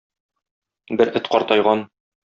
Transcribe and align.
Бер 1.03 1.15
эт 1.21 1.31
картайган. 1.37 1.89